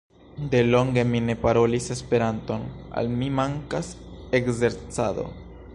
De 0.51 0.61
longe 0.63 1.03
mi 1.09 1.19
ne 1.25 1.35
parolis 1.43 1.91
Esperanton, 1.97 2.63
al 3.01 3.09
mi 3.19 3.29
mankas 3.41 3.91
ekzercado. 4.41 5.33